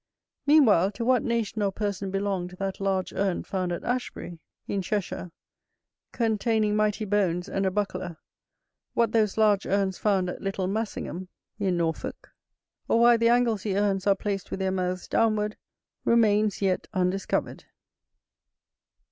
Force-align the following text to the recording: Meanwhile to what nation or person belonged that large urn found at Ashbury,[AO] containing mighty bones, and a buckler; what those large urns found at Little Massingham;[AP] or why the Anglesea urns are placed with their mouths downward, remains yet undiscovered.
Meanwhile 0.47 0.93
to 0.93 1.05
what 1.05 1.21
nation 1.21 1.61
or 1.61 1.71
person 1.71 2.09
belonged 2.09 2.55
that 2.57 2.79
large 2.79 3.13
urn 3.13 3.43
found 3.43 3.71
at 3.71 3.83
Ashbury,[AO] 3.83 5.31
containing 6.11 6.75
mighty 6.75 7.05
bones, 7.05 7.47
and 7.47 7.67
a 7.67 7.69
buckler; 7.69 8.17
what 8.95 9.11
those 9.11 9.37
large 9.37 9.67
urns 9.67 9.99
found 9.99 10.27
at 10.27 10.41
Little 10.41 10.65
Massingham;[AP] 10.65 12.13
or 12.87 12.99
why 12.99 13.15
the 13.15 13.29
Anglesea 13.29 13.77
urns 13.77 14.07
are 14.07 14.15
placed 14.15 14.49
with 14.49 14.59
their 14.59 14.71
mouths 14.71 15.07
downward, 15.07 15.55
remains 16.03 16.63
yet 16.63 16.87
undiscovered. 16.95 17.65